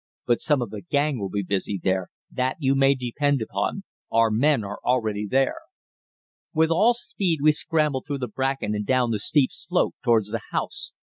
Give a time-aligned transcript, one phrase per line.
[0.25, 4.31] But some of the gang will be busy there, that you may depend upon our
[4.31, 5.59] men are already there."
[6.55, 10.41] With all speed we scrambled through the bracken and down the steep slope towards the
[10.49, 10.95] house.